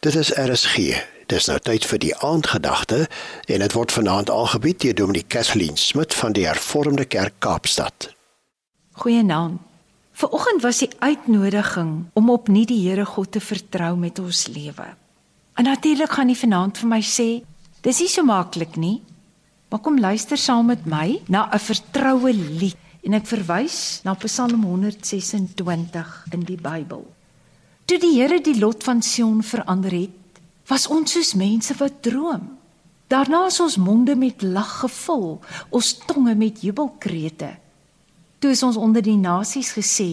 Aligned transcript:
Dit 0.00 0.14
is 0.14 0.30
RSG. 0.32 0.76
Dis 1.28 1.46
nou 1.50 1.58
tyd 1.60 1.84
vir 1.84 1.98
die 2.00 2.14
aandgedagte 2.24 3.02
en 3.52 3.60
dit 3.60 3.74
word 3.76 3.92
vanaand 3.92 4.30
aangebied 4.32 4.78
deur 4.80 4.94
Dominee 4.96 5.26
Kathleen 5.28 5.76
Smit 5.76 6.16
van 6.16 6.32
die 6.32 6.46
Hervormde 6.46 7.04
Kerk 7.04 7.36
Kaapstad. 7.44 8.06
Goeienaand. 9.02 9.60
Vanoggend 10.16 10.64
was 10.64 10.80
die 10.80 10.88
uitnodiging 11.04 11.92
om 12.16 12.32
opnuut 12.32 12.72
die 12.72 12.80
Here 12.86 13.04
God 13.04 13.32
te 13.36 13.44
vertrou 13.44 13.92
met 14.00 14.18
ons 14.24 14.46
lewe. 14.48 14.88
En 15.60 15.68
natuurlik 15.68 16.16
gaan 16.16 16.32
nie 16.32 16.40
vanaand 16.46 16.80
vir 16.80 16.92
my 16.96 17.02
sê 17.04 17.28
dis 17.84 18.00
nie 18.00 18.08
so 18.08 18.24
maklik 18.24 18.80
nie. 18.80 19.02
Maar 19.68 19.84
kom 19.84 20.00
luister 20.00 20.40
saam 20.40 20.72
met 20.72 20.88
my 20.88 21.20
na 21.28 21.44
'n 21.52 21.60
vertroue 21.68 22.32
lied 22.32 22.80
en 23.04 23.20
ek 23.20 23.28
verwys 23.36 24.00
na 24.04 24.14
Psalm 24.14 24.64
126 24.64 26.24
in 26.32 26.40
die 26.40 26.56
Bybel. 26.56 27.04
Toe 27.90 27.98
die 27.98 28.20
Here 28.20 28.36
die 28.38 28.54
lot 28.54 28.84
van 28.86 29.00
Sion 29.02 29.40
verander 29.42 29.90
het, 29.90 30.36
was 30.70 30.84
ons 30.94 31.10
soos 31.10 31.32
mense 31.34 31.74
wat 31.80 31.96
droom. 32.06 32.44
Daarna 33.10 33.40
is 33.48 33.56
ons 33.58 33.80
monde 33.82 34.14
met 34.14 34.44
lag 34.46 34.76
gevul, 34.84 35.40
ons 35.74 35.88
tonge 36.06 36.36
met 36.38 36.62
jubelkrete. 36.62 37.48
Toe 38.38 38.54
is 38.54 38.62
ons 38.62 38.78
onder 38.78 39.02
die 39.02 39.16
nasies 39.18 39.72
gesê, 39.74 40.06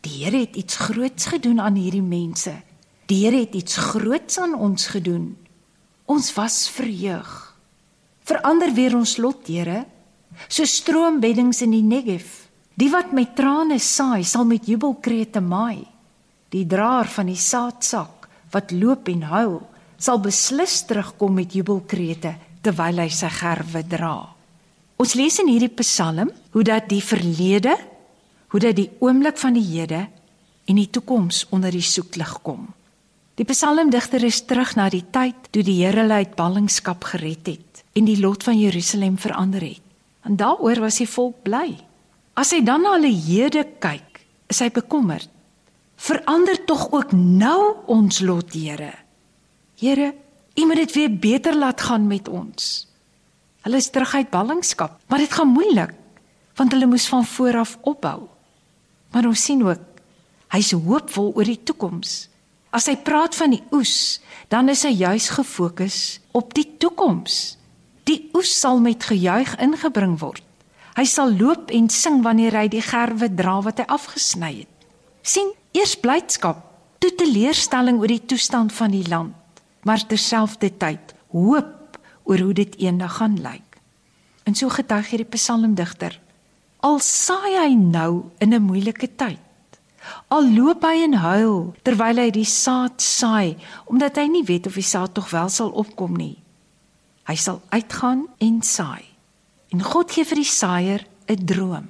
die 0.00 0.14
Here 0.22 0.40
het 0.46 0.56
iets 0.56 0.80
groots 0.86 1.28
gedoen 1.34 1.60
aan 1.60 1.76
hierdie 1.76 2.00
mense. 2.00 2.56
Die 3.12 3.20
Here 3.26 3.44
het 3.44 3.60
iets 3.60 3.76
groots 3.92 4.40
aan 4.40 4.56
ons 4.56 4.88
gedoen. 4.96 5.34
Ons 6.08 6.32
was 6.40 6.64
verheug. 6.72 7.30
Verander 8.24 8.72
weer 8.72 8.96
ons 8.96 9.18
lot, 9.20 9.44
Here, 9.52 9.84
so 10.48 10.64
stroombeddings 10.64 11.60
in 11.60 11.76
die 11.76 11.84
Negev. 11.84 12.48
Die 12.80 12.88
wat 12.88 13.12
met 13.12 13.36
trane 13.36 13.76
saai, 13.76 14.24
sal 14.24 14.48
met 14.48 14.64
jubelkrete 14.64 15.44
maai. 15.44 15.91
Die 16.52 16.66
draer 16.68 17.08
van 17.08 17.30
die 17.30 17.38
saadsak 17.40 18.28
wat 18.52 18.74
loop 18.76 19.08
en 19.08 19.22
huil, 19.30 19.54
sal 19.96 20.20
beslis 20.20 20.82
terugkom 20.88 21.38
met 21.40 21.54
jubelkrete 21.56 22.34
terwyl 22.62 23.00
hy 23.02 23.08
sy 23.10 23.30
gerwe 23.32 23.82
dra. 23.88 24.16
Ons 25.00 25.16
lees 25.18 25.38
in 25.42 25.48
hierdie 25.50 25.72
Psalm 25.80 26.30
hoe 26.52 26.64
dat 26.66 26.90
die 26.90 27.00
verlede, 27.02 27.72
hoe 28.52 28.60
dat 28.60 28.76
die 28.76 28.90
oomblik 29.00 29.40
van 29.40 29.56
die 29.56 29.64
hede 29.64 30.04
en 30.68 30.78
die 30.78 30.90
toekoms 30.92 31.46
onder 31.50 31.72
die 31.74 31.82
soeklig 31.82 32.36
kom. 32.44 32.68
Die 33.40 33.48
psalmdigter 33.48 34.22
is 34.28 34.42
terug 34.44 34.74
na 34.76 34.90
die 34.92 35.06
tyd 35.08 35.48
toe 35.50 35.64
die 35.64 35.78
Here 35.80 36.04
hulle 36.04 36.20
uit 36.20 36.36
ballingskap 36.36 37.08
gered 37.14 37.48
het 37.48 37.80
en 37.96 38.04
die 38.04 38.18
lot 38.20 38.44
van 38.44 38.58
Jerusalem 38.60 39.16
verander 39.18 39.64
het. 39.64 39.80
En 40.28 40.36
daaroor 40.36 40.84
was 40.84 41.00
die 41.00 41.08
volk 41.08 41.40
bly. 41.46 41.72
As 42.38 42.52
hy 42.52 42.60
dan 42.64 42.84
na 42.84 42.94
hulle 42.98 43.10
hede 43.10 43.64
kyk, 43.80 44.20
is 44.52 44.60
hy 44.60 44.68
bekommerd 44.72 45.31
verander 45.96 46.64
tog 46.64 46.90
ook 46.92 47.12
nou 47.12 47.76
ons 47.86 48.20
lot, 48.20 48.52
Here. 48.52 48.92
Here, 49.78 50.14
U 50.54 50.66
moet 50.66 50.76
dit 50.76 50.92
weer 50.92 51.18
beter 51.18 51.56
laat 51.56 51.80
gaan 51.80 52.06
met 52.06 52.28
ons. 52.28 52.88
Hulle 53.64 53.76
is 53.76 53.90
terug 53.90 54.14
uit 54.14 54.30
ballingskap, 54.30 54.98
maar 55.06 55.18
dit 55.18 55.32
gaan 55.32 55.48
moeilik 55.48 55.98
want 56.60 56.74
hulle 56.76 56.86
moes 56.86 57.06
van 57.08 57.24
voor 57.24 57.56
af 57.56 57.78
opbou. 57.80 58.26
Maar 59.10 59.26
ons 59.26 59.44
sien 59.44 59.62
ook 59.64 59.80
hy's 60.52 60.74
hoopvol 60.76 61.30
oor 61.32 61.48
die 61.48 61.62
toekoms. 61.64 62.28
As 62.76 62.86
hy 62.90 62.98
praat 63.00 63.32
van 63.34 63.54
die 63.54 63.62
oes, 63.72 64.20
dan 64.52 64.68
is 64.68 64.82
hy 64.84 64.92
juis 64.92 65.30
gefokus 65.32 66.20
op 66.36 66.52
die 66.52 66.66
toekoms. 66.76 67.56
Die 68.04 68.28
oes 68.36 68.52
sal 68.52 68.82
met 68.84 69.08
gejuig 69.08 69.54
ingebring 69.64 70.18
word. 70.20 70.44
Hy 70.92 71.06
sal 71.08 71.32
loop 71.32 71.72
en 71.72 71.88
sing 71.88 72.20
wanneer 72.20 72.52
hy 72.60 72.66
die 72.68 72.84
gerwe 72.84 73.30
dra 73.32 73.56
wat 73.64 73.80
hy 73.80 73.88
afgesny 73.88 74.52
het. 74.60 74.68
sien 75.22 75.48
Eers 75.72 75.94
blydskap, 75.96 76.58
toe 77.00 77.10
teleurstelling 77.16 77.96
oor 78.02 78.12
die 78.12 78.24
toestand 78.28 78.74
van 78.76 78.92
die 78.92 79.06
land, 79.08 79.62
maar 79.88 80.02
terselfdertyd 80.04 81.14
hoop 81.32 81.96
oor 82.28 82.42
hoe 82.44 82.52
dit 82.54 82.74
eendag 82.84 83.16
gaan 83.16 83.38
lyk. 83.40 83.78
En 84.44 84.54
so 84.54 84.68
getuig 84.68 85.08
hierdie 85.10 85.32
psalmdigter. 85.32 86.18
Al 86.84 87.00
saai 87.00 87.56
hy 87.56 87.72
nou 87.78 88.30
in 88.38 88.52
'n 88.54 88.62
moeilike 88.62 89.08
tyd. 89.16 89.40
Al 90.28 90.52
loop 90.52 90.82
hy 90.82 91.04
en 91.04 91.14
huil 91.14 91.74
terwyl 91.82 92.18
hy 92.18 92.30
die 92.30 92.48
saad 92.48 93.00
saai, 93.00 93.56
omdat 93.86 94.16
hy 94.16 94.26
nie 94.26 94.44
weet 94.44 94.66
of 94.66 94.74
die 94.74 94.82
saad 94.82 95.14
tog 95.14 95.30
wel 95.30 95.48
sal 95.48 95.70
opkom 95.70 96.16
nie. 96.16 96.42
Hy 97.24 97.36
sal 97.36 97.62
uitgaan 97.70 98.26
en 98.38 98.62
saai. 98.62 99.04
En 99.70 99.82
God 99.82 100.10
gee 100.10 100.24
vir 100.24 100.36
die 100.36 100.44
saaier 100.44 101.06
'n 101.28 101.44
droom. 101.46 101.88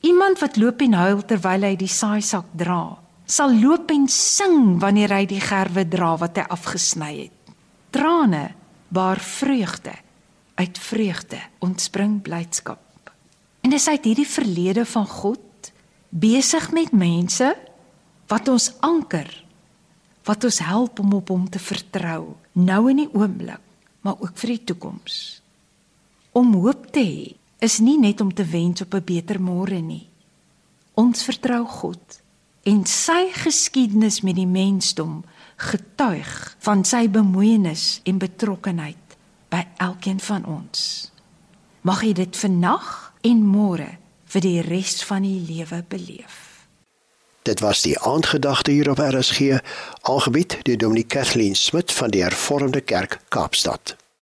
Iemand 0.00 0.40
wat 0.40 0.56
loop 0.56 0.80
en 0.80 0.92
huil 0.92 1.22
terwyl 1.22 1.62
hy 1.62 1.76
die 1.76 1.88
saaisak 1.88 2.46
dra, 2.56 2.98
sal 3.32 3.54
loop 3.56 3.90
en 3.94 4.08
sing 4.12 4.76
wanneer 4.82 5.14
hy 5.14 5.24
die 5.30 5.40
gerwe 5.40 5.86
dra 5.88 6.14
wat 6.20 6.36
hy 6.36 6.44
afgesny 6.52 7.12
het. 7.24 7.52
Trane 7.92 8.50
baar 8.92 9.20
vreugde. 9.24 9.94
Uit 10.60 10.78
vreugde 10.78 11.40
ontspring 11.64 12.20
blydskap. 12.22 13.12
En 13.64 13.72
dis 13.72 13.88
uit 13.88 14.04
hierdie 14.10 14.28
verlede 14.28 14.84
van 14.84 15.06
God 15.08 15.72
besig 16.12 16.68
met 16.76 16.92
mense 16.92 17.54
wat 18.28 18.48
ons 18.52 18.68
anker, 18.84 19.28
wat 20.28 20.44
ons 20.44 20.58
help 20.64 21.00
om 21.00 21.14
op 21.16 21.32
hom 21.32 21.46
te 21.48 21.60
vertrou, 21.62 22.34
nou 22.52 22.82
in 22.92 23.04
die 23.04 23.10
oomblik, 23.16 23.62
maar 24.04 24.20
ook 24.20 24.36
vir 24.42 24.54
die 24.54 24.64
toekoms. 24.72 25.16
Om 26.36 26.52
hoop 26.60 26.90
te 26.92 27.04
hê 27.04 27.30
is 27.64 27.78
nie 27.80 27.96
net 28.00 28.20
om 28.20 28.32
te 28.34 28.44
wens 28.44 28.84
op 28.84 28.94
'n 28.94 29.04
beter 29.04 29.40
môre 29.40 29.80
nie. 29.80 30.08
Ons 30.94 31.24
vertrou 31.24 31.64
God 31.64 32.21
en 32.62 32.84
sy 32.86 33.30
geskiedenis 33.34 34.20
met 34.20 34.36
die 34.38 34.46
mensdom 34.46 35.22
getuig 35.56 36.56
van 36.62 36.84
sy 36.84 37.08
bemoeienis 37.10 38.00
en 38.08 38.18
betrokkenheid 38.22 39.16
by 39.52 39.64
elkeen 39.82 40.20
van 40.20 40.46
ons. 40.48 41.10
Mag 41.82 42.04
jy 42.06 42.12
dit 42.16 42.36
vandag 42.38 43.12
en 43.26 43.42
môre 43.46 43.88
vir 44.32 44.44
die 44.44 44.60
res 44.64 45.02
van 45.06 45.26
die 45.26 45.40
lewe 45.42 45.82
beleef. 45.88 46.38
Dit 47.42 47.60
was 47.60 47.82
die 47.82 47.98
aandgedagte 47.98 48.70
hier 48.70 48.90
op 48.90 49.02
RSG, 49.02 49.58
algebied 50.06 50.60
deur 50.62 50.78
Dominee 50.78 51.06
Kathleen 51.10 51.58
Smit 51.58 51.92
van 51.92 52.14
die 52.14 52.22
Hervormde 52.22 52.80
Kerk 52.80 53.18
Kaapstad. 53.28 53.96